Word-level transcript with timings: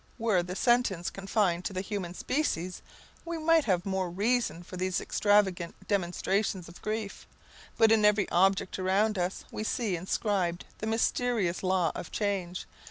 Were 0.17 0.41
the 0.41 0.55
sentence 0.55 1.11
confined 1.11 1.63
to 1.65 1.73
the 1.73 1.81
human 1.81 2.15
species, 2.15 2.81
we 3.23 3.37
might 3.37 3.65
have 3.65 3.85
more 3.85 4.09
reason 4.09 4.63
for 4.63 4.75
these 4.75 4.99
extravagant 4.99 5.75
demonstrations 5.87 6.67
of 6.67 6.81
grief; 6.81 7.27
but 7.77 7.91
in 7.91 8.03
every 8.03 8.27
object 8.31 8.79
around 8.79 9.19
us 9.19 9.45
we 9.51 9.63
see 9.63 9.95
inscribed 9.95 10.65
the 10.79 10.87
mysterious 10.87 11.61
law 11.61 11.91
of 11.93 12.11
change. 12.11 12.65